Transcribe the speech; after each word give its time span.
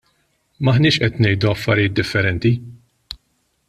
M'aħniex 0.67 0.97
qed 1.09 1.21
ngħidu 1.25 1.51
affarijiet 1.53 1.97
differenti. 2.01 2.55